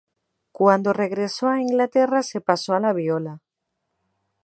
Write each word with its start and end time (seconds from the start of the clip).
Cuando 0.51 0.93
regresó 0.93 1.47
a 1.47 1.61
Inglaterra 1.61 2.23
se 2.23 2.41
pasó 2.41 2.73
a 2.73 2.79
la 2.79 2.91
viola. 2.91 3.39